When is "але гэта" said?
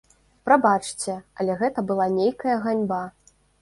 1.43-1.87